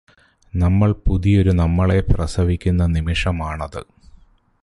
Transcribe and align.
നമ്മള് 0.55 0.95
പുതിയൊരു 1.07 1.51
നമ്മളെ 1.51 1.99
പ്രസിവിക്കുന്ന 1.99 2.85
നിമിഷമാണത് 2.85 3.81